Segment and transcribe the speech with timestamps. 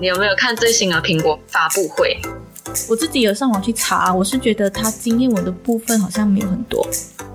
[0.00, 2.16] 你有没有看最新的苹果发布会？
[2.88, 6.88] 我自己有上网去查，我是觉得它惊艳我的部分好像没有很多。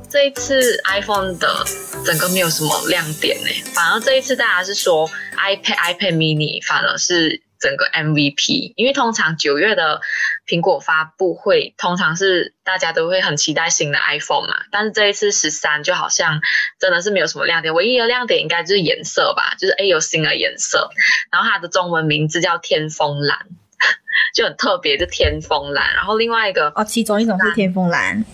[0.09, 1.65] 这一次 iPhone 的
[2.05, 10.01] 整个没有什么亮点呢，反而这一次大家是说 iPad iPad mini 反而是整个 MVP，因为通常九月的
[10.45, 16.41] 苹果发布会通常是大家都会很期待新的 iPhone 嘛，但是这一次十三就好像
[16.77, 20.89] 真的是没有什么亮点，唯一的亮点应该就是颜色吧，就是哎有新的颜色，
[21.31, 23.47] 然后它的中文名字叫天风蓝，
[24.35, 28.25] 就很特别，就天风蓝，然后另外一个哦，其中一种是天风蓝，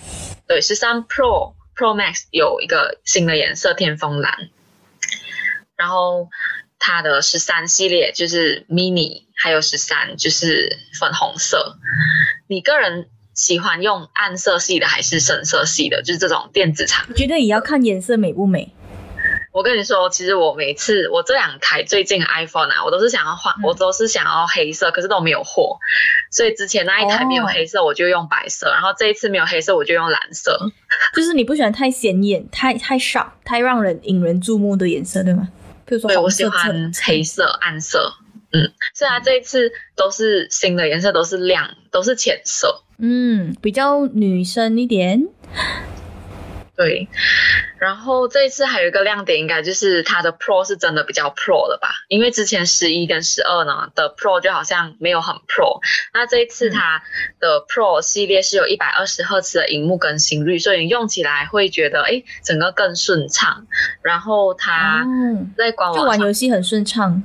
[0.48, 1.54] 对，十三 Pro。
[1.76, 4.50] Pro Max 有一个新的颜色天风蓝，
[5.78, 6.28] 然后
[6.80, 11.78] 它的十三系列就是 Mini，还有十三就是粉红色。
[12.48, 16.02] 你个人喜欢用暗色系的还是深色系的？
[16.02, 18.74] 就是这种电子产品，我觉得也要看颜色美不美。
[19.52, 25.80] 我跟你说，其实我每次我这两台最近的 iPhone 啊，我都是想要换，嗯、我都是想要黑色，可是都没有货。
[26.32, 30.72] 所以之前那一台没有黑色，我就用白色，哦、然后这一次没有黑色，我就用蓝色。
[31.16, 35.50] 就是你不喜欢太显眼、太太 sharp、太让人引人注目的颜色，对吗？
[35.90, 38.14] 比如说、对，我喜欢黑色、暗色。
[38.52, 42.84] 嗯，虽然这一次都是新的颜色，都是亮，都是浅色。
[43.00, 45.28] 嗯，比较女生一点。
[46.80, 47.10] 对，
[47.78, 51.90] 然后这一次还有一个亮点，应该就是它的 Pro 是真的比较 Pro 了吧？
[52.08, 55.82] 因为之前十一跟十二呢的 Pro 就好像没有很 Pro，
[56.14, 57.04] 那这一次它
[57.42, 63.68] 的 Pro 系列是有一百二十赫兹的荧幕更新率，所以你用起来会觉得哎，整个更顺畅。
[64.02, 65.06] 然后它
[65.58, 67.22] 在官网、嗯、就玩游戏很顺畅。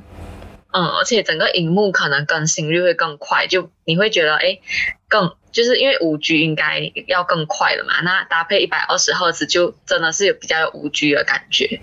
[0.76, 4.58] 嗯，而且整个荧幕可能更新率会更快，就你会觉得哎，
[5.06, 11.80] 更就是因为五 G 应该要更快了嘛，那搭配一百二十赫兹就真的是有比较有五 G 的感觉。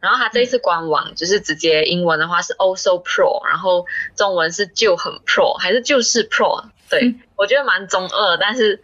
[0.00, 3.84] 然后它这一次官网就是直接英文的话是 Also Pro，然后
[4.16, 6.64] 中文是就很 Pro 还是就是 Pro？
[6.88, 8.80] 对、嗯、我觉得蛮中二，但是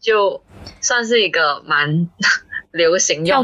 [0.00, 0.44] 就
[0.82, 2.10] 算是一个蛮
[2.72, 3.42] 流行用。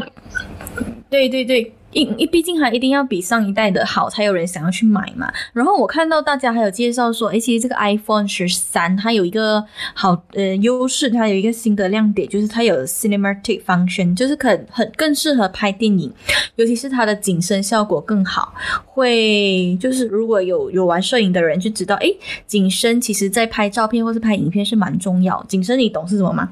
[1.09, 1.73] 对对对。
[1.91, 5.31] 因因毕竟还一定要比上一代的好，才有人想要去买嘛。
[5.53, 9.63] 然后我看到大家还有介绍说，诶，其实这个 iPhone 十三它有一个
[9.93, 16.11] 好呃优势，它有一个新的亮点，就是它有 Cinematic Function，就是可很更适合拍电影，
[16.55, 18.53] 尤其是它的景深效果更好。
[18.85, 25.43] 会就是如果有有玩摄影的人就知道，诶，景深其实在拍照片或是拍影片是蛮重要。
[25.47, 26.49] 景深你懂是什么吗？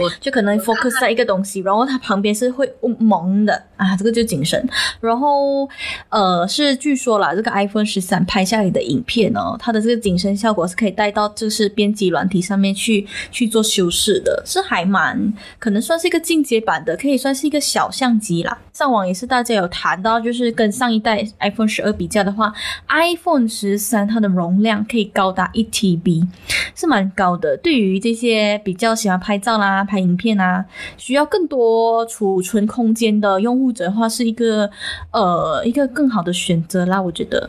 [0.00, 4.68] 我就可能 focus 在一个东西，然后它旁边是会蒙的啊，这个就景深。
[5.00, 5.68] 然后
[6.08, 18.58] 呃，是据说啦，这个 iPhone 十三拍下来的影片呢，它的这个景深效果是可以带到就是编辑软体上面去去做修饰的，是还蛮可能算是一个进阶版的，可以算是一个小相机啦。
[18.72, 22.52] 上网也是大家有谈到，就是跟上一代 iPhone 十二比较的话
[22.88, 26.26] ，iPhone 十三它的容量可以高达一 TB，
[26.74, 27.56] 是蛮高的。
[27.56, 29.85] 对于这些比较喜欢拍照啦。
[29.86, 30.64] 拍影片啊，
[30.98, 34.68] 需要更多储存空间的用户者的话，是一个
[35.12, 37.00] 呃一个更好的选择啦。
[37.00, 37.48] 我觉得，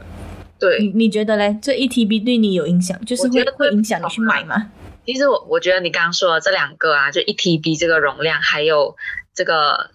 [0.59, 1.57] 对，你你觉得嘞？
[1.61, 4.71] 这一 TB 对你有影响，就是会会影响你去买吗？
[5.05, 8.95] 其实我我觉得你刚刚说的这两个啊，就一 TB 这个容量，还有
[9.33, 9.89] 这个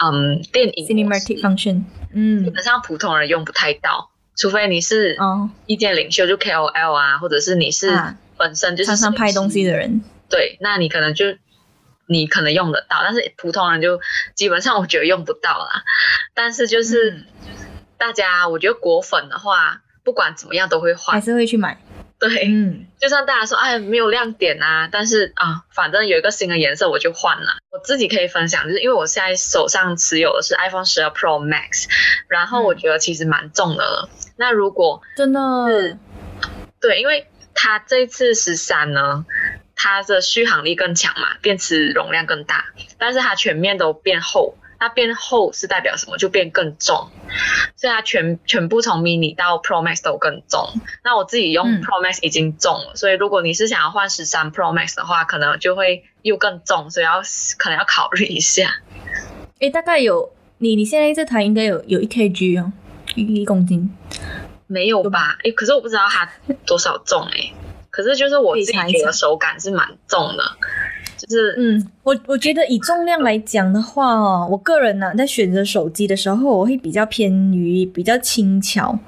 [0.00, 1.82] 嗯电影 Cinematic Function，
[2.14, 7.90] 嗯，基本上普通人用不太到，除非你是哦意见领袖，就 KOL 啊，或者是你是
[8.36, 11.26] 本身就是常常拍东西的人，对，那你可能就。
[12.06, 14.00] 你可能用得到，但是普通人就
[14.34, 15.82] 基本上我觉得用不到啦。
[16.34, 17.26] 但是就是、嗯、
[17.96, 21.80] 大家，我觉得果粉的话，不管怎么样都会换，还是会去买。
[22.18, 27.56] 对，嗯，就算大家说哎没有亮点啊，但是啊，反正有一个新的颜色我就换了。
[27.70, 31.86] 我自己可以分享，就是因为我现在手上持有的是 iPhone 十二 Pro Max，
[32.28, 34.08] 然后我觉得其实蛮重的了。
[34.12, 35.98] 嗯、那如果真的，
[36.80, 39.24] 对，因为它这次十三呢。
[39.82, 42.66] 它的续航力更强嘛，电池容量更大，
[42.98, 44.54] 但是它全面都变厚。
[44.78, 46.18] 它变厚是代表什么？
[46.18, 47.08] 就变更重，
[47.76, 50.74] 所以它全全部从 mini 到 Pro Max 都更重。
[51.04, 57.22] 那我自己用 Pro Max 已经重了，嗯、所以如果你是想要换十三 Pro Max 的话，可能就会又更重，所以要
[57.58, 58.74] 可能要考虑一下。
[59.60, 62.72] 诶，大概有你你现在这台应该有有一 kg 哦，
[63.14, 63.96] 一一公斤
[64.66, 65.38] 没有吧？
[65.44, 66.28] 诶，可是我不知道它
[66.66, 67.52] 多少重诶。
[67.92, 70.42] 可是就是我自己觉得手感是蛮重的，
[71.18, 78.98] 就是嗯，我我觉得以重量来讲的话哦，我个人呢、啊、在选择手机的时候，我会比较偏于比较轻巧，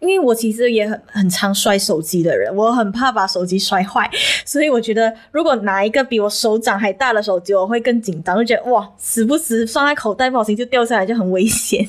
[0.00, 4.10] 因为我其实也很很常摔手机的人，我很怕把手机摔坏，
[4.44, 11.88] 所以我觉得如果拿一个比我手掌还大的手机，我会更紧张，就觉得哇，时不时放在口袋不小心就掉下来就很危险。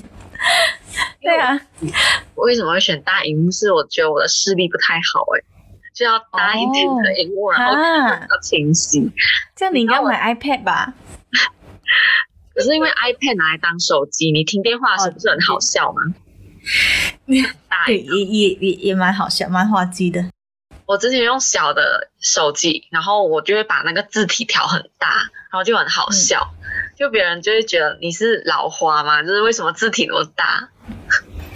[1.20, 1.60] 对啊，
[2.36, 3.50] 我为什么会选大荧幕？
[3.50, 5.46] 是我觉得我的视力不太好哎、欸，
[5.94, 9.12] 就要大一点的荧幕，哦、然后比较清晰。
[9.56, 10.94] 这样你应该买 iPad 吧？
[12.56, 16.02] 可是因为 iPad 拿来当手机，你听电话是不是很好笑吗？
[17.26, 20.26] 哦、对，也也也也蛮好笑，蛮滑稽的。
[20.86, 25.08] 我之前用小的手机，然后我就会把那个字体调很大，
[25.52, 26.68] 然后就很好笑，嗯、
[26.98, 29.22] 就别人就会觉得你是老花吗？
[29.24, 30.70] 就是为什么字体那么大？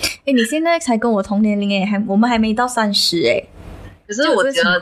[0.02, 3.44] 哎、欸，你现在才跟我同年龄哎，还我们还没到三十哎。
[4.08, 4.80] 可是我觉得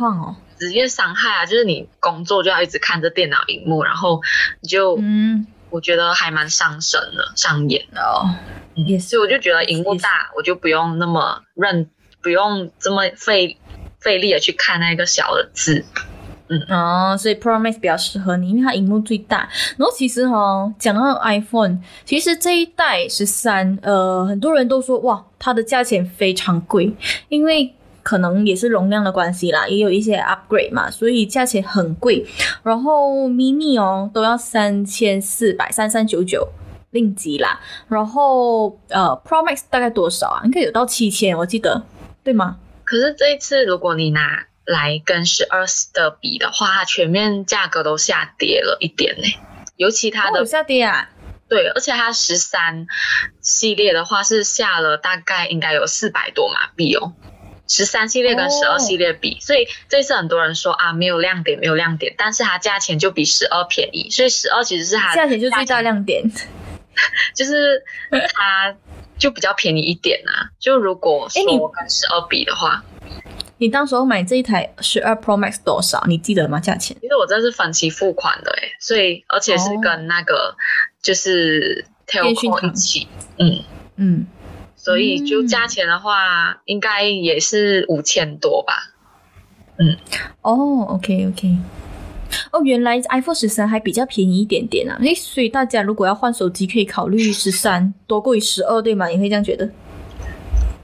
[0.58, 4.22] 直接伤害啊，就是你工作就要一直看着电脑荧幕，然后
[4.62, 5.48] 你就嗯。
[5.72, 8.24] 我觉得还蛮伤神的，伤眼的哦。
[8.76, 11.90] 也是，所以我就觉得荧幕大，我就不用那么认，
[12.22, 13.58] 不用这么费
[14.00, 15.84] 费力的去看那个小的字。
[16.48, 19.50] 嗯哦，所以 Pro Max 比较适合你，因为它荧幕最大。
[19.76, 26.96] 然后其实哈、哦，讲到 iPhone，其实这一代十三，呃，很多人都说哇，它的价钱非常贵，
[27.28, 27.76] 因为。
[28.06, 32.24] 可能也是容量的关系啦，也有一些 upgrade 嘛，所以价钱很贵。
[32.62, 36.48] 然后 mini 哦都要三千四百三三九九
[36.92, 37.60] 令吉啦。
[37.88, 40.42] 然后呃 Pro Max 大概多少啊？
[40.46, 41.84] 应该有到七千，我记得
[42.24, 42.58] 对吗？
[42.84, 49.24] 可是这一次如果你拿来跟十二的比的话，它全面价格都下跌了一点呢。
[49.78, 51.10] 尤其它的、哦、下跌啊，
[51.50, 52.86] 对，而且它十三
[53.42, 57.14] 系列的话是下了大概应该有四百多马币哦。
[57.68, 59.42] 十三系列跟十二系列比，oh.
[59.42, 66.24] 所以这次很多人说啊，没有亮点，没有亮点，但是它价钱就比十二便宜，所以十二其实是它价钱就最大亮点，
[67.36, 68.76] 就是它
[69.18, 70.50] 就比较便宜一点啊。
[70.60, 72.84] 就如果说跟十二比的话，
[73.58, 76.04] 你当时候买这一台十二 Pro Max 多少？
[76.08, 76.60] 你记得吗？
[76.60, 76.96] 价钱？
[77.02, 80.56] 其实我这是分期付款的哎，所以而且是跟那个
[81.02, 83.08] 就是 Telco 一起，
[83.40, 83.64] 嗯
[83.96, 84.28] 嗯。
[84.86, 88.94] 嗯所以就价钱的话，嗯、应该也是五千多吧。
[89.78, 89.98] 嗯，
[90.44, 91.58] 哦，OK OK，
[92.52, 94.96] 哦，原来 iPhone 十三还比较便宜一点点啊。
[95.02, 99.08] 诶，所以大家如果要换手机，可以考虑十三多过于十二，对吗？
[99.08, 99.68] 你会这样觉得？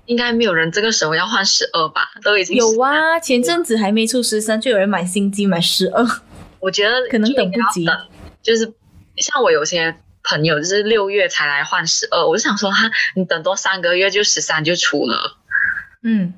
[0.07, 2.09] 应该没有人这个时候要换十二吧？
[2.23, 6.03] 都已经有啊，前阵子还没出十三，就有人买新机买十二。
[6.59, 7.85] 我觉得可能等不及，
[8.41, 8.73] 就是
[9.17, 9.95] 像我有些。
[10.23, 15.37] 朋友就是六月才来换十二，我就想说哈，你等多三个月就十三就出了，
[16.03, 16.33] 嗯，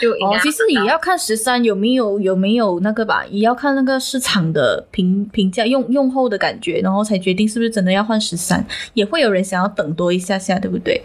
[0.00, 8.64] 就哦，其实也要看十三有没有有没有那个吧，也要看那个市场的评评价用用后的感觉，然后才决定是不是真的要换十三，
[8.94, 11.02] 也会有人想要等多一下下，对不对？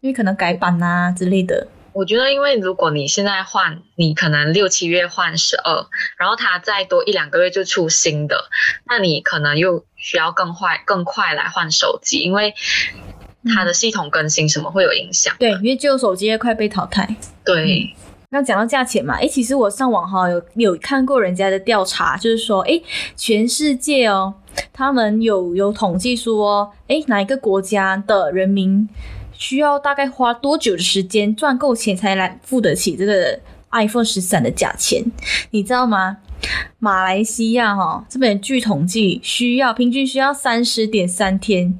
[0.00, 1.66] 因为可能改版啊之类的。
[1.94, 5.86] 我觉得，因为如果你现在换，你可能六七月换十二，
[6.18, 8.50] 然后它再多一两个月就出新的，
[8.86, 12.52] 那你可能又需要更快、更快来换手机，因为
[13.54, 15.34] 它的系统更新什么会有影响。
[15.38, 17.16] 对，因为旧手机也快被淘汰。
[17.44, 17.94] 对，
[18.30, 22.82] 那讲到价钱嘛，诶，其实我上网哈有有看过人家的调查，就是说，诶，
[23.16, 24.34] 全世界哦，
[24.72, 28.88] 他们有有统计说，诶，哪一个国家的人民，
[29.44, 33.38] 需要大概花多久的时间赚够钱才来付得起这个
[33.72, 35.04] iPhone 十三的价钱？
[35.50, 36.16] 你知道吗？
[36.78, 41.78] 马来西亚哈、哦、这边据统计，需要平均需要三十点三天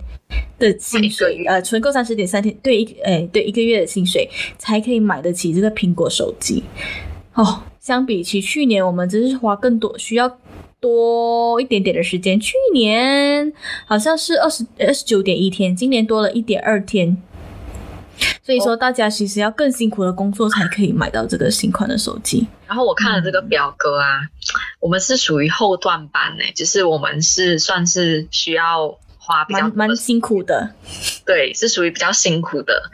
[0.59, 4.29] 的薪水，呃，存够三十点三天，对一诶对一个月的薪水
[4.59, 6.63] 才可以买得起这个苹果手机。
[7.33, 10.39] 哦，相比起去年，我们只是花更多，需要
[10.81, 12.39] 多一点点的时间。
[12.39, 13.51] 去年
[13.87, 17.17] 好像是二十二十九点一天，今年多了一点二天。
[18.43, 22.47] 所以说，大家其实要更辛苦的工作才可以买到这个新款的手机。
[22.67, 24.29] 然后我看了这个表格啊，嗯、
[24.81, 30.75] 我们是属于后段班诶，就是我们是算是需要花比较蛮蛮辛苦的，
[31.25, 32.91] 对，是属于比较辛苦的。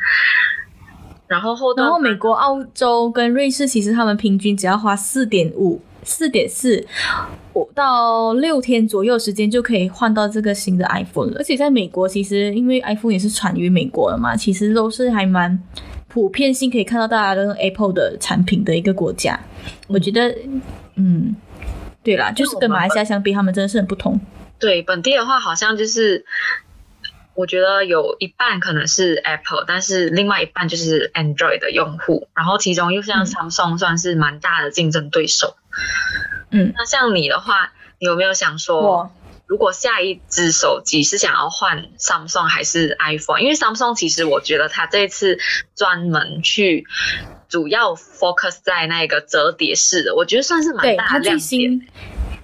[1.27, 5.81] 然后后段，然后美国、澳洲跟瑞士，其实他们平均只要花四点五。
[6.03, 6.83] 四点四
[7.55, 15.61] 五到六天左右时间就可以换到这个新的 iPhone 了，而且在美国，其实因为 iPhone 也是产于美国的嘛，其实都是还蛮
[16.09, 19.39] 普遍性可以看到大家都用 Apple 的产品的一个国家。
[19.89, 20.35] 我觉得，
[20.97, 21.35] 嗯，
[22.03, 24.21] 对啦，就是跟马来西亚相比，他们真的是很不同。
[24.59, 26.25] 对，本地的话，好像就是。
[27.35, 35.57] 我觉得有一半可能是 Apple，但是另外一半就是 Android 的用户，然后其中又像 Samsung 算是蛮大的竞争对手。
[35.71, 36.30] 嗯，
[36.77, 39.11] 那像你的话，你有没有想说，
[39.47, 43.41] 如果下一只手机是想要换 Samsung 还是 iPhone？
[43.41, 45.39] 因为 Samsung 其实我觉得它这次
[45.75, 46.87] 专门去
[47.49, 51.81] 主要 focus 在那个折叠式的，我觉得算是蛮大的亮点。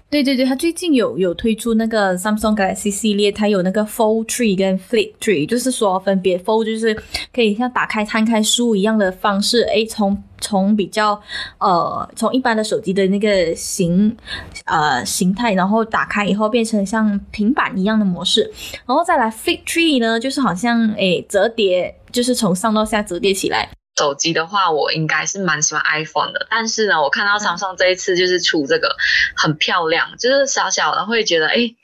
[0.09, 6.97] 对对对，它最近有有推出那个 Samsung Galaxy 系列，它有那个 Fold Tree 跟 Flip Tree，就是说分别 Fold 就是
[7.35, 11.21] 可以像打开摊开书一样的方式，诶，从从比较
[11.59, 14.17] 呃从一般的手机的那个形
[14.65, 18.51] 呃形态，然后打开以后变成像平板一样的模式，
[18.87, 23.69] 然后再来 Flip Tree 呢，就是好像诶折叠，就是从上到下折叠起来。
[23.99, 28.95] 手机的话，我应该是蛮喜欢 iPhone 的，但是呢，我看到常常这一次就是出这个
[29.35, 31.75] 很漂亮，就是小小的会觉得哎，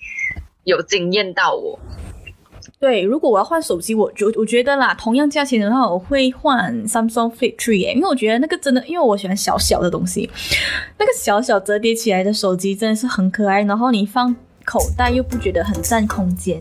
[0.65, 1.79] 有惊艳到我。
[2.79, 10.29] 对，如果我要换手机，我就我觉得啦，同样价钱的话，我会换 Samsung Flip 3耶，因为我觉得那个真的，因为我喜欢小小的东西，
[10.99, 16.61] 那个小小折叠起来的手机真的是很可爱，然后你放口袋又不觉得很占空间。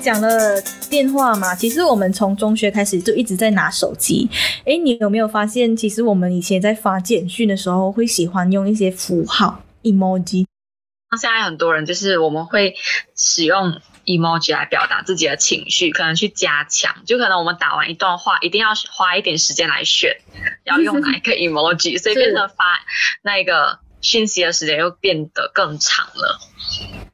[0.00, 0.28] 讲了
[0.88, 4.28] 电话嘛，其实我们从中学开始就一直在拿手机。
[4.64, 10.46] 诶，你有没有发现，其实我们以前在发简讯的时候，会喜欢用一些符号 emoji。
[11.10, 12.74] 那现在很多人就是我们会
[13.16, 16.94] 使用 emoji 来表达自己的情绪，可能去加强。
[17.04, 20.16] 就可能我们打完一段话，一定要花一点时间来选
[20.64, 22.78] 要用哪一个 emoji，所以变成发
[23.22, 26.38] 那个讯息的时间又变得更长了。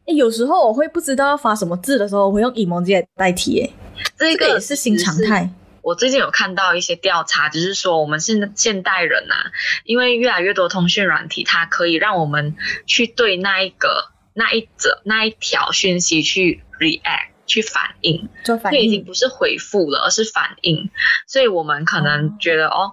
[0.06, 3.60] 欸、有时候我会不知道要发什么字的时候，我会用 emoji 来代替。
[3.60, 3.70] 哎，
[4.18, 5.50] 这个也是新常态。
[5.82, 9.50] 我最近有看到一些调查，就是说我们现在现代人啊，
[9.84, 20.90] 因为越来越多通讯软体，它可以让我们去对那一个、那一则、那一条讯息去 react 去反应，做反应，已经不是回复了，而是反应。
[21.26, 22.92] 所以我们可能觉得，哦，哦，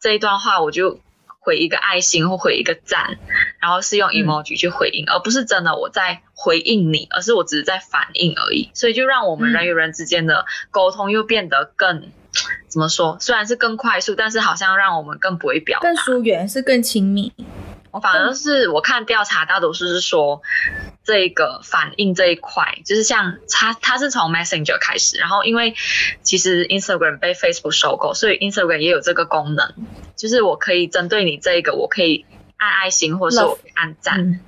[0.00, 1.00] 这一段话我就。
[1.44, 3.18] 回一个爱心或回一个赞，
[3.58, 8.70] 然后是用 emoji 去回应，嗯，而不是真的我在回应你，而是我只是在反应而已。
[8.74, 12.12] 所以就让我们人与人之间的沟通又变得更，嗯，
[12.68, 13.18] 怎么说？
[13.20, 17.32] 虽然是更快速，但是好像让我们更不会表达，更疏远，是更亲密。
[18.00, 20.42] 反而是我看调查，大多数是说
[21.04, 25.74] 这个反应这一块，就是像它，它是从 Messenger 开始，然后因为
[26.22, 29.74] 其实 Instagram 被 Facebook 收购，所以 Instagram 也有这个功能，
[30.16, 32.24] 就是我可以针对你这个，我可以
[32.56, 34.40] 按爱心，或者是我按赞，嗯，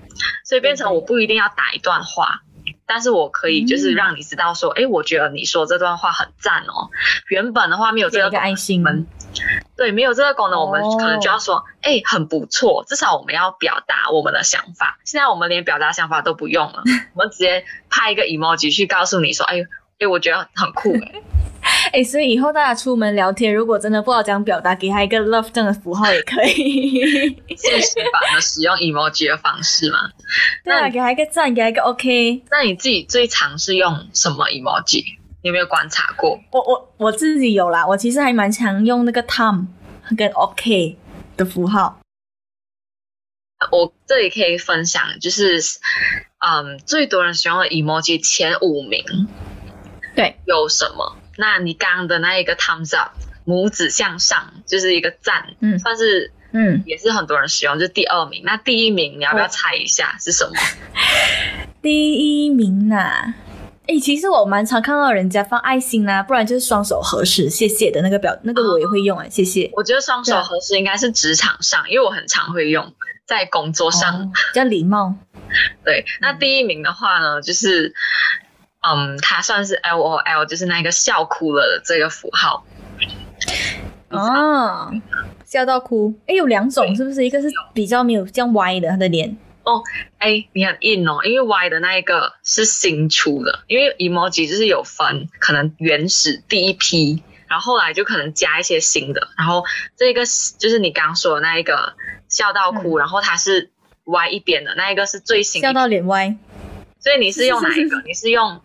[0.44, 2.42] 所以变成我不一定要打一段话。
[2.86, 6.90] 但是我可以就是让你知道说，哎、嗯，我觉得你说这段话很赞哦。
[7.28, 8.84] 原本的话没有这个，个爱心，
[9.76, 12.85] 对，没有这个功能，我们可能就要说，哎、哦，很不错。
[12.87, 14.99] 至少我们要表达我们的想法。
[15.05, 16.83] 现在我们连表达想法都不用了，
[17.14, 19.57] 我们直接拍一个 emoji 去告诉你说，哎，
[19.99, 21.23] 哎，我觉得很酷 哎。
[21.87, 27.00] 哎、欸，所以以后大家出门聊天，如果真的不知道怎样表达，给他一个 love 这样的符号也可以。
[27.57, 30.11] 现实版的使用 emoji 的方式吗？
[30.62, 32.43] 对啊，给他一个赞，给他一个 OK。
[32.50, 35.05] 那你自己最常是用什么 emoji？
[35.44, 36.40] 你有没有观察过？
[36.50, 39.66] 我我我自己有啦，我其实还蛮常用那个 thumb
[40.16, 40.96] 跟 OK
[41.36, 42.00] 的符号。
[43.70, 45.60] 我这里可以分享，就是
[46.38, 49.04] 嗯，最多人使用的 emoji 前五名，
[50.16, 51.18] 对，有什么？
[51.36, 53.12] 那你刚刚的那一个 thumbs up，
[53.46, 58.42] 拇指向上，就是一个赞，嗯，算是，嗯，也是很多人使用，就是第二名。
[58.46, 60.52] 那第一名，你要不要猜一下是什么？
[61.82, 63.34] 第一名呐、啊，
[63.87, 69.71] 哎、欸，其实我蛮常看到人家放爱心啊，不然就是双手合十，谢谢的那个表，那个我也会用哎、欸，谢谢。
[69.75, 72.93] 我觉得双手合十应该是职场上，因为我很常会用
[73.26, 75.14] 在工作上，哦、比较礼貌。
[75.85, 77.95] 对，那第一名的话呢，就是。
[78.87, 82.67] 嗯，它算是 L O L，就是那个笑哭了的这个符号。
[84.11, 84.93] 哦，
[85.47, 87.25] 笑到哭，哎，有两种，是不是？
[87.25, 89.35] 一个是比较没有这样歪的，他的脸。
[89.64, 89.83] 哦，
[90.18, 99.64] 哎，你很硬哦，因为歪的那一个是新出的，因为 emoji 就是有分，可能原始第一批，然后后来就可能加一些新的，然后
[99.97, 100.23] 这个
[100.59, 101.94] 就是你刚刚说的那一个
[102.28, 103.71] 笑到哭，嗯、然后它是
[104.04, 106.37] 歪一边的，那一个是最新的，笑到脸歪。
[107.00, 108.00] 所以你是用哪一个？
[108.09, 108.59] 你是用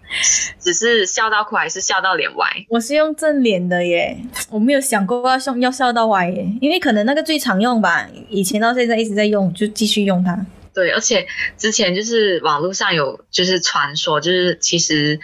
[0.60, 2.48] 只是笑到哭，还是笑到脸歪？
[2.70, 4.18] 我是用正脸的耶，
[4.50, 10.46] 我没有想过要笑要笑到歪耶，因为可能那个最常用吧，以前到现在一直在用，就继续用它。
[10.74, 15.20] 对，而且之前就是网络上有就是传说，就是其实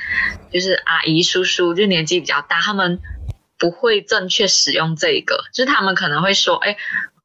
[0.52, 3.00] 就是阿姨叔叔就年纪比较大，他们
[3.58, 6.78] 不会正确使用这个，就是他们可能会说，哎。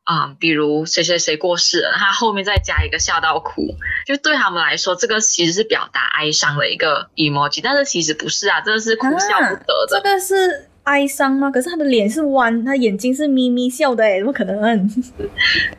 [0.02, 9.98] 啊、嗯，比如谁谁谁过世了，他后面再加一个笑到哭，就对他们来说，这个其实是表达哀伤的一个 emoji，但是其实不是啊，这个是哭笑不得的。
[9.98, 11.50] 啊、这个是哀伤吗？
[11.50, 14.90] 可是他的脸是弯，他眼睛是咪咪笑的，哎，怎么可能？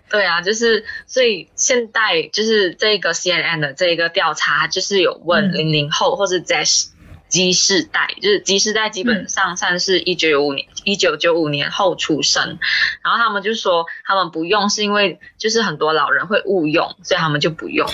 [0.09, 6.91] 对啊，就是所以现代就是这个 CNN 的这个调查，就是有问零零后或是 Z。
[7.33, 12.59] Z 世代就是 Z 世代，基本上算是一九九五年一九九五年后出生，
[13.01, 17.87] 然后他们就说他们不用是因为就是很多老人会误用，所以他们就不用。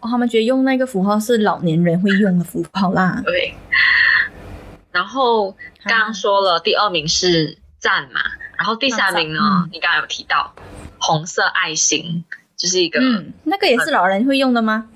[0.00, 3.22] 哦，他们觉得用那个符号是老年人会用的符号啦。
[3.24, 3.54] 对。
[4.98, 5.52] 然后
[5.84, 8.20] 刚刚说了第二名是赞嘛，
[8.56, 10.52] 然后第三名呢，嗯、你刚刚有提到
[10.98, 12.24] 红色爱心，
[12.56, 14.88] 就是一个、嗯、那个也是老人会用的吗？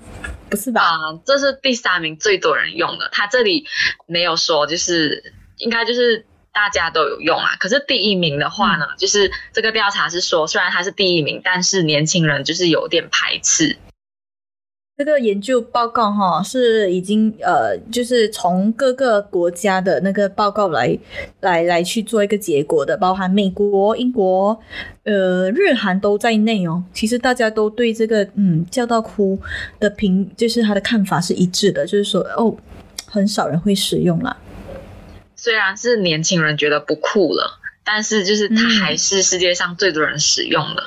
[0.49, 0.81] 不是吧？
[0.81, 3.07] 啊、呃，这是第三名最多人用的。
[3.13, 3.65] 他这里
[4.07, 7.55] 没有说，就是应该就是大家都有用啊。
[7.57, 13.77] 可是第一名的话呢，嗯、就是这个调查是说，虽然他是第一名，但是年轻人就是有点排斥。
[14.95, 20.95] 这个研究报告哈是已经呃，就是从各个国家的那个报告来
[21.41, 24.57] 来来去做一个结果的，包含美国、英国、
[25.03, 26.83] 呃日韩都在内哦。
[26.93, 29.39] 其实大家都对这个嗯叫到哭
[29.79, 32.55] 的评，就是他的看法是一致的，就是说哦，
[33.07, 34.37] 很少人会使用了。
[35.35, 40.83] 虽然是年轻人觉得不酷了，但是就是它还是世界上最多人使用的。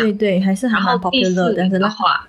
[0.00, 1.78] 嗯、对对，还是还蛮 popular 的。
[1.78, 2.28] 的话。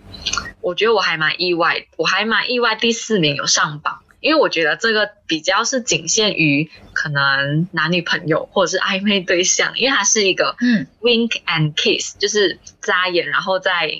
[0.63, 10.87] 我觉得我还蛮意外，我还蛮意外第四名有上榜，因为我觉得这个比较是仅限于可能男女朋友或者是暧昧对象，因为它是一个嗯。
[11.01, 13.91] wink and kiss，就是眨眼然后再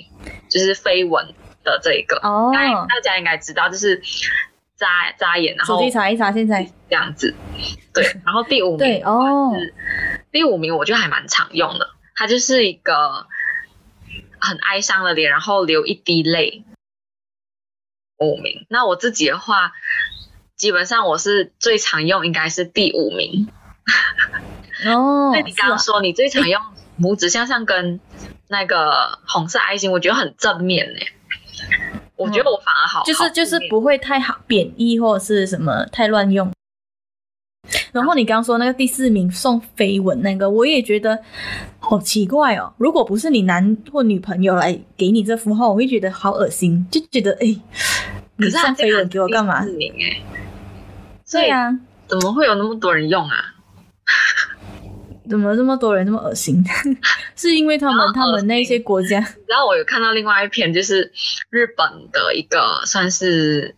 [0.48, 2.16] 就是飞吻的这一个。
[2.22, 2.50] 哦，
[2.88, 4.00] 大家应该知道就是
[4.74, 6.66] 眨眨眼，然后手机查一查现在。
[6.88, 7.34] 这样子，
[7.92, 9.52] 对， 然后第五名对哦，
[10.32, 13.26] 第五名我觉得还蛮常用的，它就是一个。
[14.44, 16.64] 很哀伤的脸，然后流一滴泪。
[18.18, 19.72] 五名，那我自己的话，
[20.56, 23.48] 基本上我是最常用，应该是第五名。
[24.86, 26.62] 哦， 那你刚刚说你最常用
[26.98, 27.98] 拇指向上跟
[28.46, 31.00] 那个红色爱心，我觉得很正面呢。
[32.16, 36.52] 我觉得我反而好，就是就是不会太好贬义或者是什么太乱用。
[37.94, 41.16] 然后你刚刚说那个第四名送飞吻那个，我也觉得
[41.78, 42.74] 好奇怪哦。
[42.76, 47.56] 如果不是你男或女朋友来给你这符号，我会觉得好恶心，就觉得哎，
[48.36, 49.60] 你送飞吻给我干嘛？
[49.64, 50.20] 第四名哎，
[51.30, 51.78] 对呀，
[52.08, 53.54] 怎么会有那么多人用啊？
[55.30, 56.62] 怎么这么多人这么恶心？
[57.36, 59.18] 是因为他们他们那些国家？
[59.46, 61.12] 然后我有看到另外一篇，就是
[61.48, 63.74] 日本的一个算是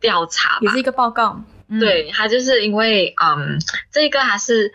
[0.00, 1.42] 调查吧，也是一个报告。
[1.78, 3.60] 对，他就是因为，嗯，
[3.92, 4.72] 这个还是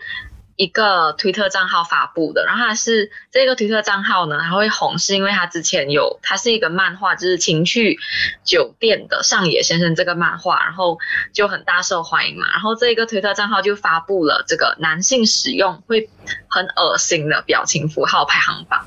[0.54, 7.98] 一个推特账号发布的，然后他是这个推特账号呢，他会红，是因为他之前有，他是一个漫画，就是情趣
[8.44, 11.00] 酒店的上野先生这个漫画，然后
[11.32, 16.08] 就很大受欢迎嘛，然后这个推特账号就发布了这个男性使用会
[16.46, 18.86] 很恶心的表情符号排行榜，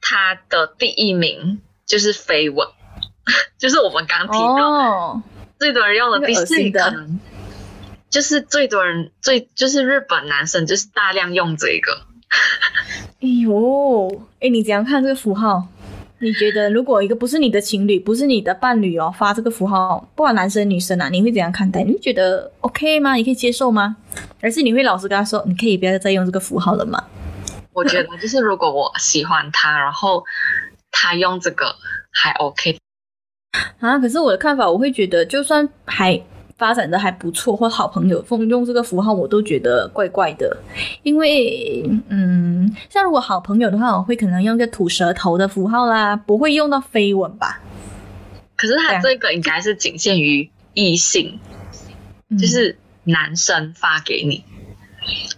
[0.00, 2.68] 他的第一名就是飞吻，
[3.58, 5.20] 就是我们刚提到。
[5.62, 7.20] 最多人用的第四名可能
[8.10, 12.02] 就是最多人最就是日本男生就是大量用这个。
[13.20, 15.68] 哎呦，哎，你怎样看这个符号？
[16.18, 21.84] 你觉得如果一个不是你的情侣，不是你的伴侣哦，发这个符号，不管男生女生啊，你会怎样看待？
[21.84, 23.14] 你会觉得 OK 吗？
[23.14, 23.94] 你可以接受吗？
[24.40, 27.04] 还是你会老实跟他说，你可以不要再用这个符号了吗？
[27.72, 30.24] 我觉得就是如果我喜欢他，然后
[30.90, 31.76] 他用这个
[32.10, 32.76] 还 OK。
[33.80, 36.20] 啊，可是我的看法，我会觉得，就算还
[36.56, 40.56] 发展的还不错，或好朋友用用这个符号，我都觉得怪怪的。
[41.02, 47.60] 因为，嗯，像如果好朋友的话，我会可能用个吐舌头的符号啦，不会用到飞吻吧。
[48.56, 51.38] 可是他这个应该是仅限于异性，
[52.30, 54.44] 嗯、就是男生发给你。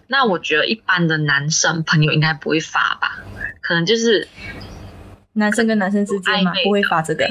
[0.07, 3.25] 那我觉得一般的男生朋友应该不会发吧？
[3.63, 4.29] 可能就是
[5.33, 7.27] 男生跟男生之间嘛，不会发这个。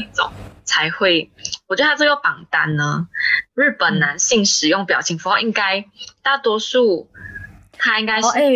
[0.63, 1.29] 才会，
[1.67, 3.07] 我觉得他这个榜单呢，
[3.55, 5.85] 日本男性使用表情符号应该
[6.21, 7.07] 大多数，
[7.77, 8.27] 他应该是。
[8.37, 8.51] 哎、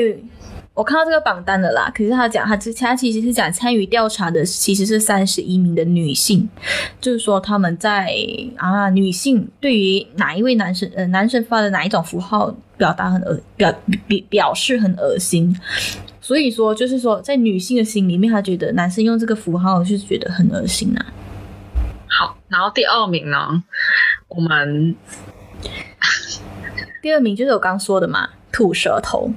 [0.73, 1.91] 我看到这个榜单了啦。
[1.93, 6.47] 可是他讲，他他其实是讲参与调查的其实是三十一名的女性，
[7.01, 8.13] 就是说他们在
[8.57, 13.71] 啊，女性对于哪一位男生呃男生发的哪一种符号表达很恶表
[14.07, 15.59] 表表示很恶心，
[16.21, 21.05] 所以说就是说在女性的心里面，她觉得男生用这个符号就是觉得很恶心啊。
[22.17, 23.63] 好，然后第二名呢？
[24.27, 24.95] 我们
[26.99, 29.31] 第二名就是我刚说的嘛，吐舌头。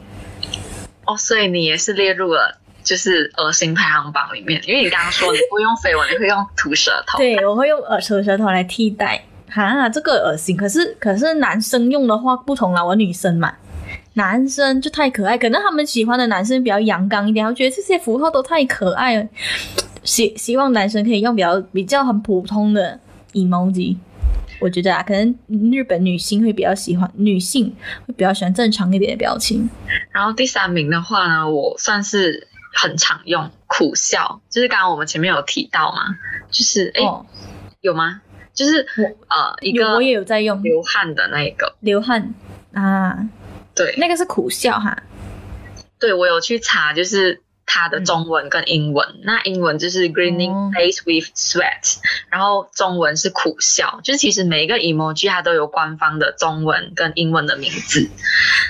[1.05, 7.19] 哦，所以你也是列入了就是恶心排行榜里面，因为你刚刚说你不会用飞吻，你会用吐舌头。
[7.19, 9.23] 对，我会用呃吐舌头来替代。
[9.51, 10.57] 哈，这个恶心。
[10.57, 13.53] 可是可是男生用的话不同啦，我女生嘛，
[14.15, 19.29] 男生就太可爱，可能他们喜欢的男生比较阳刚一点，我觉得这些符号都太可爱了。
[20.05, 22.99] 希希望男生可以用比较比较很普通的
[23.33, 23.97] emoji。
[24.61, 25.35] 我觉得啊，可能
[25.73, 27.75] 日本女性会比较喜欢，女性
[28.07, 29.69] 会比较喜欢正常一点的表情。
[30.13, 36.15] 然后第三名的话呢，我算是很常用苦笑，就是刚刚我们前面有提到嘛，
[36.51, 37.25] 就是哎、哦，
[37.81, 38.21] 有吗？
[38.53, 42.35] 就是我呃一个我也有在用流汗的那个流汗
[42.75, 43.29] 啊，
[43.75, 45.05] 对，那个是苦笑哈。
[45.99, 47.41] 对，我有去查，就是
[47.73, 49.07] 它的中文跟英文。
[49.11, 54.01] 嗯、那英文就是 grinning face with sweat，、哦、然后中文是苦笑。
[54.03, 58.11] 就是其实每一个 emoji 它都有官方的中文跟英文的名字。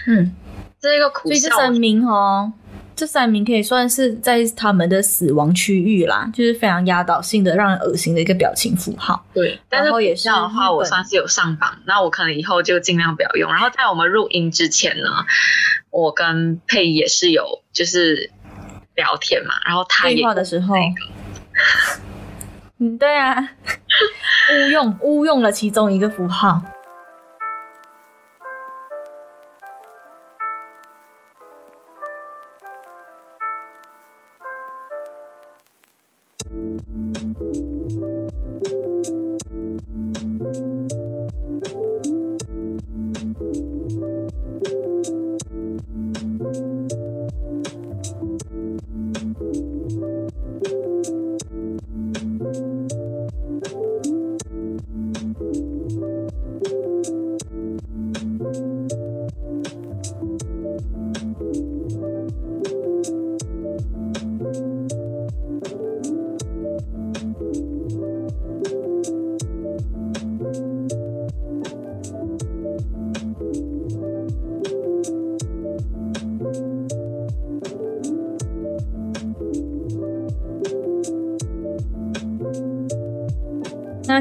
[0.07, 0.37] 嗯，
[0.79, 1.35] 这一个苦笑。
[1.35, 2.53] 所以这三名哦。
[2.97, 9.25] 这三名可以算是在他们的死亡区域啦，就是非常压倒性的、让人恶心的一个表情符号。
[9.33, 13.51] 对，但是也是的话，我算是有上榜，那我可能以后就尽量不要用。
[13.51, 15.25] 然后在我们录音之前呢，
[15.89, 18.31] 我跟佩也是有就是
[19.01, 20.75] 聊天嘛，然后他也对话的时候，
[22.79, 23.35] 嗯，对啊，
[24.53, 26.61] 误用误用了其中一个符号。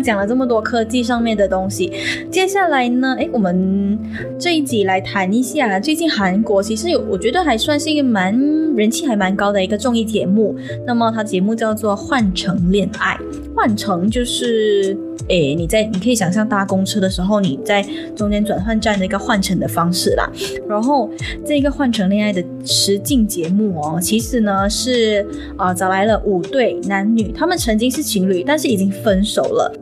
[0.02, 1.92] 讲了这么多科技上面的东西，
[2.32, 3.16] 接下来呢？
[3.20, 3.98] 诶，我们
[4.40, 8.34] 这一集来谈一下最近韩国其实有，我觉得还算是一个蛮
[8.76, 10.56] 人气还蛮高的一个综艺节目。
[10.86, 13.16] 那么它节目叫做《换乘恋爱》，
[13.60, 20.32] 换乘就是诶，你在你可以想象搭公车的时候，你在中间转换站的一个换乘的方式啦。
[20.66, 21.10] 然后
[21.46, 29.78] 这个换乘恋爱的实境节目哦，其实呢是啊、找来了五对男女，他们曾经是情侣，但是已经分手了。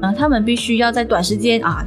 [0.00, 1.86] 啊，他们必须要在短时间啊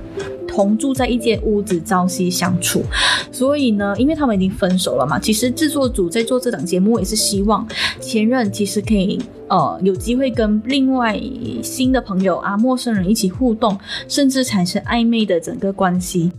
[0.55, 2.81] 同住在一间屋子，朝夕相处。
[3.29, 7.67] 所以呢，因为他们已经分手了嘛，其实制作组在做这档节目也是希望
[7.99, 11.19] 前任其实可以呃有机会跟另外
[11.61, 16.31] 新的朋友啊、陌生人一起互动，甚至产生暧昧的整个关系。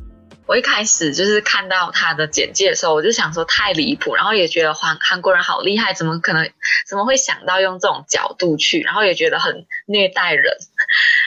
[0.46, 6.48] 我一开始就是看到他的简介的时候，我就想说太离谱，然后也觉得韩韩国人好厉害，怎么可能
[6.88, 10.54] 怎么会想到用这种角度去，然后也觉得很虐待人。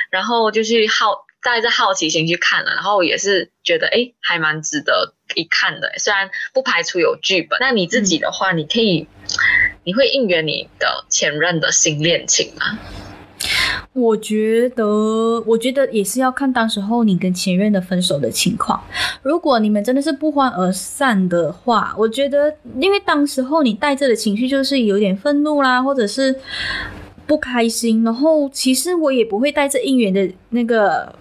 [0.10, 5.91] 然后就去好带着好奇心去看了，然后也是觉得哎，还蛮值得一看的。
[5.97, 9.08] 虽然不排除有剧本，那你自己的话，你可以，
[9.84, 12.78] 你会应援你的前任的新恋情吗？
[13.93, 14.86] 我觉得，
[15.45, 18.84] 我觉得也是要看当时候你跟前任的分手的情况。
[19.21, 26.36] 如果你们真的是不欢而散的话，我觉得，因为当时候你带着的情绪就是有点愤怒啦，或者是。
[27.30, 31.13] 不开心，然后其实我也不会带着应援的那个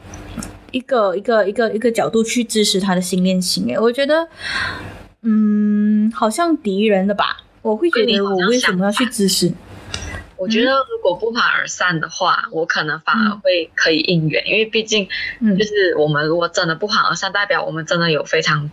[0.71, 3.67] 一个一个一个一个角度去支持他的新恋情。
[3.69, 4.29] 诶，我觉得，
[5.23, 7.39] 嗯，好像敌人的吧？
[7.63, 9.53] 我会觉得我为什么要去支持？
[10.37, 15.09] 我觉得如果不欢而散的话，嗯，我可能反而会可以应援，因为毕竟，
[15.59, 18.71] 就是我们如果真的不欢而散，代表我们真的有非常，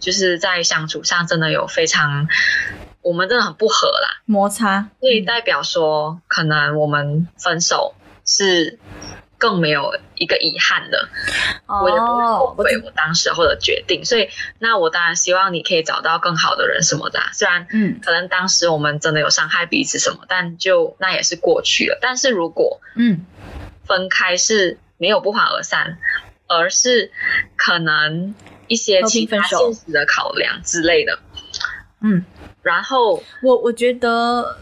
[0.00, 2.28] 就是在相处上真的有非常。
[3.02, 7.94] 我们真的很不合啦，摩擦，所以代表说，可能我们分手
[8.24, 8.80] 是
[9.38, 11.08] 更没有一个遗憾的，
[11.66, 14.04] 哦、我也不会后悔我当时候的决定。
[14.04, 17.20] 所以，那我当然希望你可以找到更好的人什么的。
[17.32, 21.98] 虽然，嗯，可能当时我们真的有伤害彼此什么，但就那也是过去了。
[22.00, 23.24] 但是如果，嗯，
[23.84, 25.98] 分开是没有不欢而散，
[26.46, 27.10] 而是
[27.56, 28.34] 可能
[28.68, 31.18] 一些其他现实的考量之类的，
[32.00, 32.24] 嗯。
[32.62, 34.58] 然后我我觉得，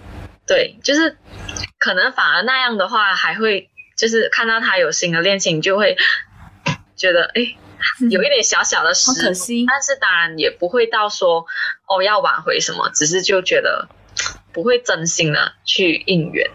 [0.47, 1.17] 对，就是
[1.79, 5.97] 可能反而那样的话，还会就是看到他有新的恋情，就会
[6.97, 7.43] 觉得哎，
[8.11, 9.65] 有一点小小的可惜。
[9.69, 11.45] 但是当然也不会到说
[11.87, 13.89] 哦要挽回什么，只是就觉得
[14.53, 16.49] 不会真心的去应援。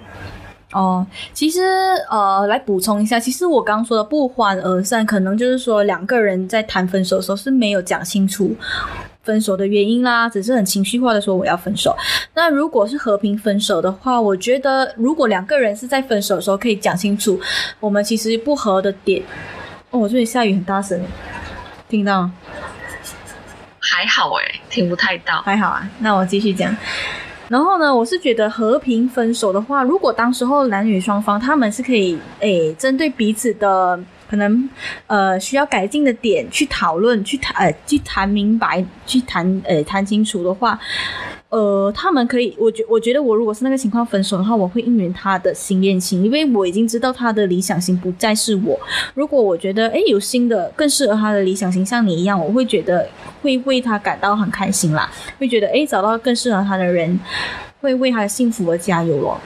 [0.72, 1.62] 哦，其实
[2.12, 8.56] 呃，来补充一下，其实我刚刚说的不欢而散，可能就是说两个人在谈分手的时候是没有讲清楚
[9.30, 11.96] 分手的原因啦，只是很情绪化的说我要分手。
[12.34, 17.40] 那如果是和平分手的话，我觉得如果两个人是在分手的时候可以讲清楚，
[17.80, 19.22] 我们其实不合的点。
[19.92, 21.00] 哦，我这里下雨很大声，
[21.88, 22.34] 听到吗？
[23.78, 25.44] 还好诶，听不太到。
[25.44, 26.76] 还好啊，那我继续讲。
[27.50, 34.70] 然后呢，我是觉得和平分手的话，如果当时候男女双方他们是可以诶针对彼此的可能
[35.08, 40.80] 呃需要改进的点去讨论，去谈呃去谈明白，去谈呃谈清楚的话。
[41.50, 48.80] 呃，他们可以，我觉我觉得我如果是那个情况分手的话，我会应援他的新恋情，因为我已经知道他的理想型不再是我。
[49.16, 53.10] 如果我觉得诶有新的更适合他的理想型，像你一样，我会觉得
[53.42, 57.20] 会为他感到很开心啦，会觉得诶找到更适合他的人，
[57.82, 59.42] 会为他的幸福而加油咯。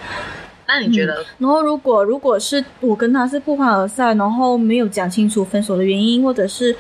[0.74, 1.14] 那你觉得？
[1.22, 6.76] 嗯、然后如果如果是我跟他是不欢而散，然后没有讲清楚分手的原因，或者是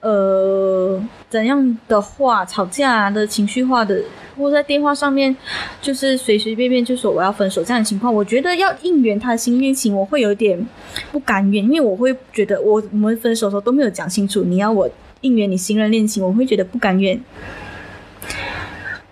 [0.00, 4.02] 呃怎样的话，吵架的情绪化的。
[4.38, 5.34] 或在电话上面，
[5.80, 10.62] 就是随随便便就说我要分手这样的情况，我觉得要应援他的新恋情，我会有点
[11.10, 14.86] 不甘愿，因为我会觉得我我们分手的时候都没有讲清楚，你要我
[15.22, 17.18] 应援你新人恋情，我会觉得不甘愿。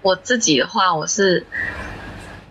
[0.03, 1.47] 我自己的话，我是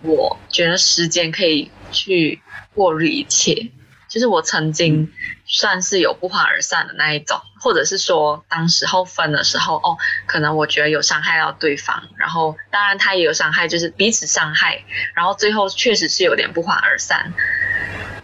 [0.02, 2.42] 我觉得时间可以去
[2.74, 3.70] 过滤一切，
[4.10, 5.04] 就是我曾经。
[5.04, 5.12] 嗯
[5.46, 14.82] 算是有不欢而散的那一种，或者是说当时候分的时候，哦，可能我觉得有伤害到对方，然后当然他也有伤害，就是彼此伤害，
[15.14, 17.34] 然后最后确实是有点不欢而散。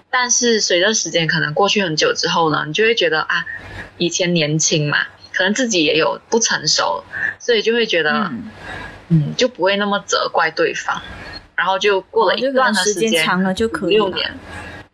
[0.09, 3.44] 但是随着时间可能过去很久之后呢，你就会觉得啊，
[3.98, 7.04] 以前年轻嘛，可能自己也有不成熟，
[7.38, 8.50] 所以就会觉得，嗯，
[9.09, 11.02] 嗯，就不会那么责怪对方，
[11.61, 14.38] 然后就过了一段的时间，哦，时间长了就可以了，六年，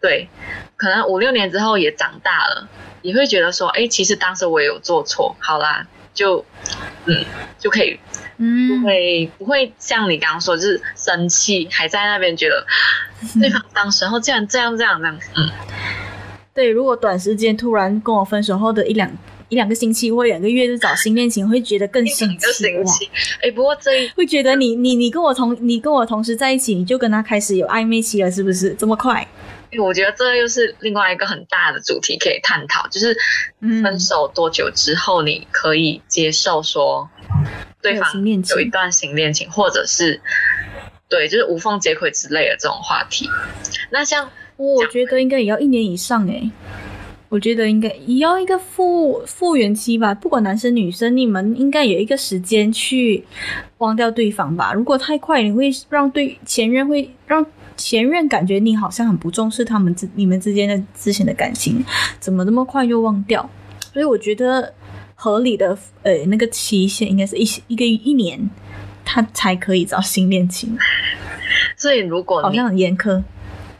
[0.01, 0.29] 对。
[0.77, 2.69] 可能五六年之后也长大了，
[3.03, 6.45] 也会觉得说，哎，其实当时我也有做错，好啦，就，
[7.07, 7.25] 嗯，
[7.59, 7.99] 就可以，
[8.37, 12.67] 嗯，不会不会像你刚刚说，就是生气，还在那边觉得
[13.41, 15.49] 对方当时候竟然这样这样这样，嗯，
[16.53, 19.11] 对，如果短时间突然跟我分手后的一两
[19.49, 22.93] 一两个星期或两个月就找新恋情，会觉得更生气，哇，
[23.43, 28.75] 哎，不过这一会觉得你你你跟我同你跟我同时在一起，你就跟他开始有暧昧期了，是不是？
[28.75, 29.27] 这么快？
[29.79, 33.15] 我觉得这又是另外一个很大的主题可以探讨，就是
[33.83, 37.07] 分手多久之后你可以接受说
[37.83, 40.21] 对方有一段新恋情，或者是
[41.09, 43.29] 对，就是无缝接轨之类的这种话题。
[43.91, 46.51] 那像我觉得应该也要一年以上诶，
[47.29, 50.15] 我觉得应该也要一个复复原期吧。
[50.15, 53.25] 不管男生女生，你们应该有一个时间去
[53.79, 54.73] 忘掉对方吧。
[54.73, 57.45] 如果太快，你会让对前任会让。
[57.79, 61.85] 前任感觉你好像很不重视他们之你们之间的之前的感情，
[62.19, 63.51] 怎么那么快就忘掉？
[63.93, 64.73] 所以我觉得
[65.15, 68.49] 合理的呃那个期限应该是一一个一年，
[69.05, 70.75] 他才可以找新恋情。
[71.77, 73.23] 所以如果好像很严苛，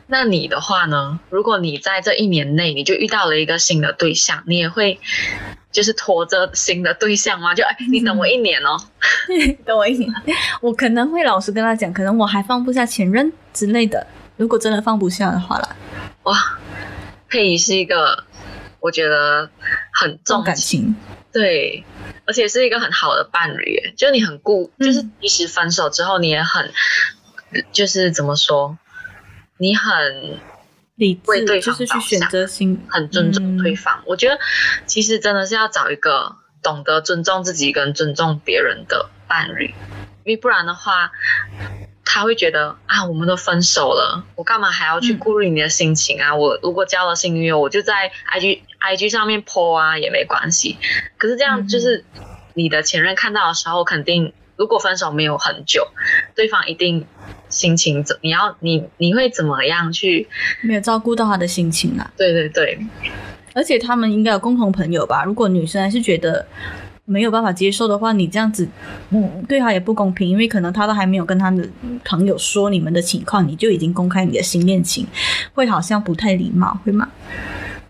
[0.07, 1.19] 那你的话呢？
[1.31, 5.01] 如果你在这一年内你就遇到了一个新的对象，你也会
[5.73, 7.55] 就是拖着新的对象吗？
[7.55, 8.77] 就哎，你等我一年哦，
[9.67, 10.13] 等我一年，
[10.61, 13.33] 我可能会老实跟他讲，可能我还放不下前任。
[13.53, 15.77] 之类的，如果真的放不下的话啦，
[16.25, 16.37] 哇，
[17.27, 18.23] 佩仪是一个
[18.81, 19.49] 我觉得
[19.95, 20.95] 很重感情，
[21.33, 21.83] 对，
[22.27, 26.71] 而且是一个很好的伴侣，就你很顾，嗯、就是即使分手之后你也很，
[27.73, 28.77] 就是怎么说，
[29.59, 30.39] 你很
[30.95, 33.99] 理智，为对方就是去选择性很尊重对方。
[33.99, 34.39] 嗯、我觉得
[34.87, 39.75] 其实真的是要找一个懂得尊重自己跟尊重别人的伴侣，
[40.25, 41.13] 因为不然的话。
[42.09, 46.31] 他会觉得啊，我们都分手了，我干嘛还要去顾虑你的心情啊？
[46.31, 50.79] 嗯、我如果交了新女友，我就在 IG IG 上面 po 啊，也没关系。
[51.19, 52.05] 可是这样就是
[52.55, 55.87] 你的前任看到的时候，肯定如果分手没有很久，
[56.35, 57.07] 对方一定
[57.49, 60.29] 心情怎你要你你会怎么样去
[60.63, 62.11] 没有照顾到他的心情啊？
[62.17, 62.79] 对对对，
[63.55, 65.25] 而且他们应该有共同朋友吧？
[65.25, 66.47] 如果女生还是觉得。
[67.09, 68.69] 没有办法接受的话，你这样子，
[69.11, 71.65] 嗯，对他也不公平，因为可能他都还没有跟他的
[72.05, 75.07] 朋友说你们的情况，你就已经公开你的新恋情，
[75.55, 77.09] 会好像不太礼貌，会吗？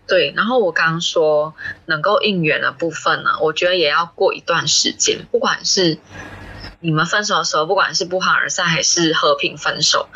[0.05, 1.51] 对，然后我刚刚说
[1.87, 5.97] 能够应援的部分呢，我觉得也要过一段时间，不管是
[6.79, 10.07] 你们分手的时候，不管是不欢而散还是和平分手，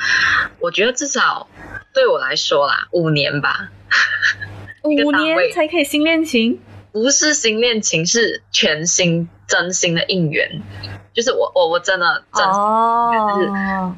[0.60, 1.48] 我觉得至少
[1.94, 3.70] 对我来说啦，五年吧，
[4.84, 6.60] 五年才可以新恋情。
[6.94, 10.62] 不是新恋情，是全新真心的应援，
[11.14, 13.48] 就是我我我真的真心哦，就是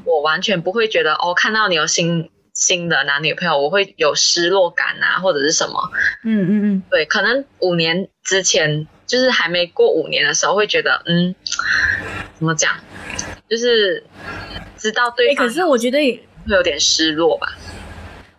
[0.06, 5.89] 我完全不会觉得哦，看到你有新新的男女朋友，我会有失落感啊，或者是什么？
[6.23, 11.34] 嗯嗯嗯，对，可能五年之前就是还没过五年的时候，会觉得嗯，
[12.43, 12.73] 怎么讲，
[13.49, 14.03] 就是
[14.75, 17.47] 知道对方、欸，可是我觉得会有点失落吧。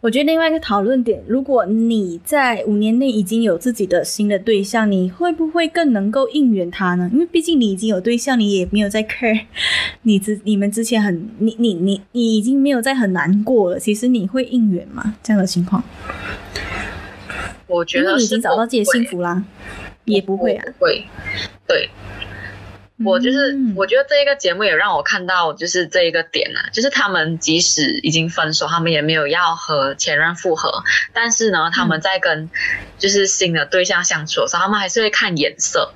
[0.02, 7.08] 我觉得另外一个讨论点，如果你在五年内已经有自己的新的对象，你会不会更能够应援他呢？
[7.14, 9.46] 因为毕竟你已经有对象，你也没有在 care
[10.02, 13.78] 你之你们之前很你你你你已经没有在很难过了。
[13.78, 15.14] 其实你会应援吗？
[15.22, 15.82] 这样的情况？
[17.66, 19.42] 我觉得你已经找到自己的幸福啦，
[20.04, 21.02] 也不会啊，不会，
[21.66, 21.88] 对。
[23.04, 32.50] 我就是，嗯、我觉得这一个节目也让我看到，就是这一个点啊，就是他们即使已经分手，他们也没有要和前任复合，但是呢，他们在跟
[32.98, 35.92] 就是新的对象相处的时候，他们还是会看颜色，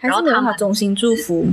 [0.00, 1.48] 然后他们衷心祝福。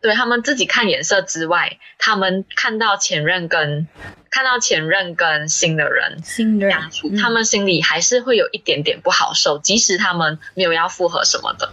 [0.00, 3.88] 对，他们自己看颜色之外，他们看到前任跟
[4.30, 11.72] 看到前任跟新的人相处，他们心里还是会有一点点不好受，即使他们没有要复合什么的。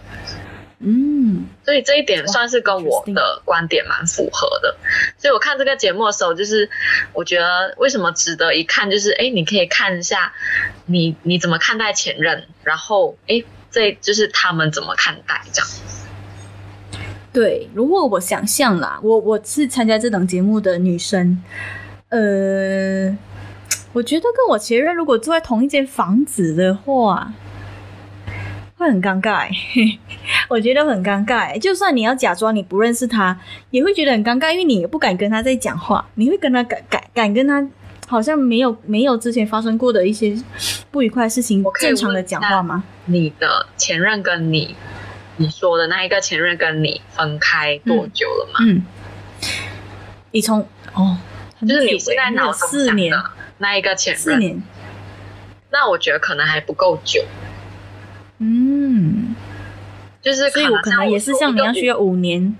[0.80, 4.76] 嗯，所以这一点算是跟我的观点蛮符合的。
[5.16, 6.68] 所以我看这个节目的时候，就是
[7.12, 10.32] 我觉得为什么值得一看，就是哎，你可以看一下
[10.86, 15.70] 你你怎么看待前任，然后哎，这就是他们怎么看待这样。
[17.32, 21.42] 对，如果我想象啦，我我是参加这档节目的女生，
[22.10, 23.16] 呃，
[23.92, 27.32] 我觉得跟我前任如果住在同一间房子的话。
[28.76, 29.48] 会很尴尬，
[30.48, 31.56] 我觉得很尴尬。
[31.58, 33.38] 就算你要假装你不认识他，
[33.70, 36.04] 也会觉得很尴尬，因为你也不敢跟他在讲话。
[36.14, 37.64] 你会跟他敢敢敢跟他，
[38.08, 40.36] 好像没有没有之前发生过的一些
[40.90, 42.82] 不愉快的事情，正常的讲话吗？
[43.06, 44.74] 你的前任跟你，
[45.36, 48.58] 你说的那一个前任跟你分开多久了吗？
[48.62, 48.84] 嗯，
[50.32, 51.18] 你从哦，
[51.60, 53.24] 就是你现在脑中想的
[53.58, 54.60] 那一个前任，四年，
[55.70, 57.24] 那我觉得可能还不够久。
[58.38, 59.34] 嗯，
[60.22, 62.56] 就是所以我可能也是像你要需要五年。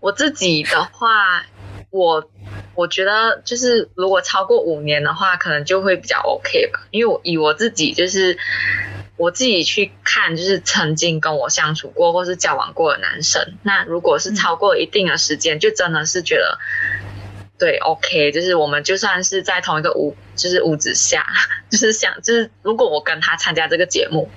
[0.00, 1.44] 我自己的话，
[1.90, 2.30] 我
[2.74, 6.86] 我觉得就是如果超过五年的话，可能就会比较 OK 吧。
[6.90, 8.38] 因为我以我自己就是
[9.16, 16.58] 我自己去看，就是曾经跟我相处过或是交往过的男生，那如果是超过一定的时间，嗯、就真的是觉得
[17.58, 21.26] 对 OK，就是我们就算是在同一个屋，就是屋子下，
[21.68, 24.28] 就是想就是如果我跟他参加这个节目。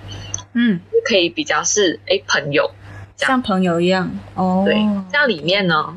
[0.52, 2.70] 嗯，就可以比较是哎、欸、朋友，
[3.16, 4.64] 像朋友一样哦。
[4.66, 4.74] 对，
[5.12, 5.96] 像里面呢，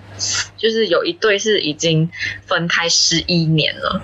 [0.58, 2.10] 就是有一对是已经
[2.46, 4.02] 分开十一年了，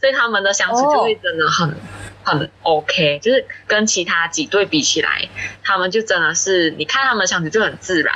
[0.00, 1.74] 所以他们的相处就会真的很、哦、
[2.22, 5.28] 很 OK，就是跟其他几对比起来，
[5.62, 8.14] 他们就真的是你看他们相处就很自然。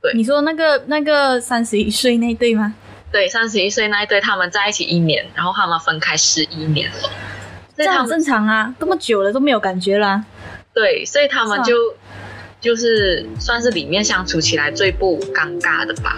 [0.00, 2.74] 对，你说那个那个三十一岁那对吗？
[3.12, 7.10] 对，三十一岁那一对，他们在一起一年，然后他们分开十一年了，
[7.76, 10.24] 这样很正常啊，这么久了都没有感觉啦。
[10.76, 11.94] 对，所以他们就
[12.60, 16.14] 就是算是里面相处起来最不尴尬的吧。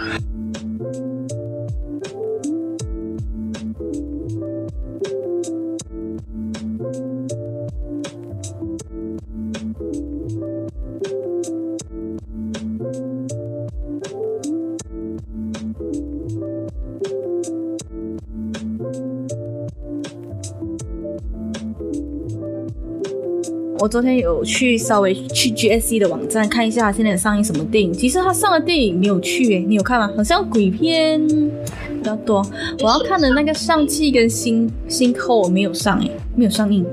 [23.81, 27.93] 我昨天有去稍微去 GSC 的网站看一下，现在上映什么电影。
[27.93, 30.11] 其实他上的电影没有去诶，你有看吗？
[30.17, 32.45] 好像鬼片比较多。
[32.81, 36.85] 我要看的那个上汽跟星星后没有上诶，没有上映。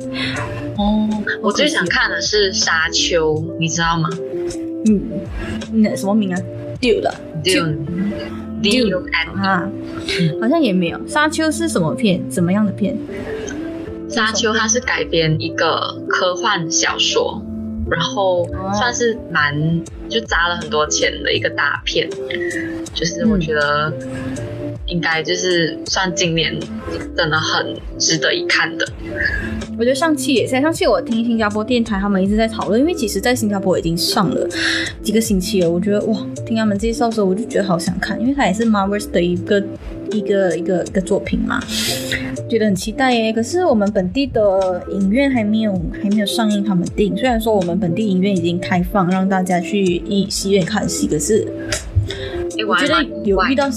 [0.77, 1.09] 哦，
[1.42, 4.09] 我最想看的是沙丘，你知道吗？
[4.88, 5.03] 嗯，
[5.83, 6.40] 那什么名啊
[9.42, 9.68] 啊，
[10.40, 11.01] 好像也没有。
[11.09, 12.22] 沙丘是什么片？
[12.31, 12.96] 怎么样的片？
[14.16, 17.38] 沙丘它是改编一个科幻小说，
[17.90, 19.55] 然后算是蛮
[20.09, 22.09] 就砸了很多钱的一个大片，
[22.94, 23.92] 就是我觉得
[24.87, 26.59] 应该就是算今年
[27.14, 28.88] 真的很值得一看的。
[29.79, 34.48] 我觉得上期也在，上期我听新加坡电台他们一直在讨论，因为其实在新加坡已经上了
[35.02, 35.71] 几个星期了。
[35.71, 39.62] 我觉得哇，听他们介绍的时候我就觉得好想看，因为它也是 Marvel 的一个
[40.10, 41.62] 一个一个一个作品嘛。
[42.49, 45.73] 觉得很期待耶，可是我们本地的影院还没有
[46.03, 47.17] 还没有上映他们电影。
[47.17, 51.47] 虽然说我们本地影院已经开放让大家去戏戏院看戏，可是
[52.69, 53.69] 我觉得有遇到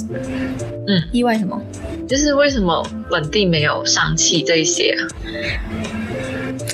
[0.88, 1.60] 嗯意外什么？
[2.08, 5.02] 就是为什么本地没有上戏这一些啊？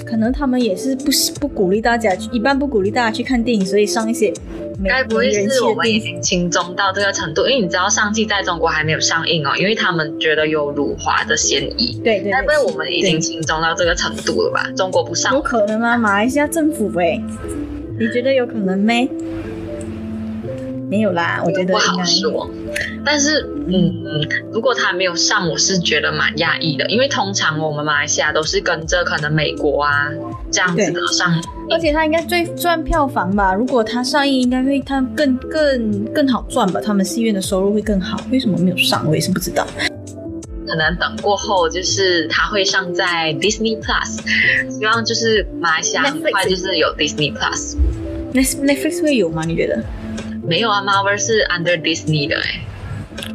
[0.05, 4.33] 可能他们也是不不鼓励大家，一般不鼓励大家去看电影，所以上一些
[4.83, 7.47] 该不会是我们已经轻中到这个程度？
[7.47, 11.99] 因为你知道上季在中国还没有上映哦，因为他们觉得有辱华的嫌疑。
[12.03, 14.69] 对对，该不会我们已经轻中到这个程度了吧？
[14.75, 15.97] 中国不上，有可能吗？
[15.97, 17.21] 马来西亚政府哎，
[17.99, 19.09] 你觉得有可能没？
[20.89, 22.49] 没有啦，我觉得不好说。
[23.03, 30.09] 但是，嗯嗯，如果他没有上，我是觉得蛮讶异的，因为通常我们马来西亚都是跟着可能美国啊
[30.51, 31.33] 这样子的上，
[31.69, 33.53] 而且他应该最赚票房吧？
[33.53, 36.79] 如果他上映，应该会他更更更好赚吧？
[36.79, 38.19] 他们戏院的收入会更好。
[38.31, 39.05] 为什么没有上？
[39.07, 39.65] 我也是不知道。
[40.67, 44.19] 可能等过后，就是他会上在 Disney Plus，
[44.69, 47.75] 希望就是马来西亚很快就是有 Disney Plus。
[48.33, 49.43] Netflix 会有吗？
[49.45, 49.83] 你觉得？
[50.43, 52.61] 没有啊，Marvel 是 under Disney 的哎。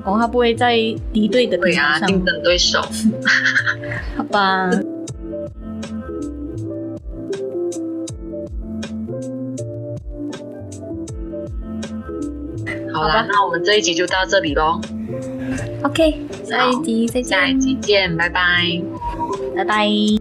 [0.05, 0.77] 哦，他不会在
[1.13, 2.81] 敌对的对啊，竞争对手。
[4.17, 4.71] 好吧。
[12.93, 14.81] 好啦，那我们这一集就到这里喽。
[15.83, 17.25] OK，下一集再见。
[17.25, 18.43] 下一集见，拜拜。
[19.57, 20.20] 拜拜。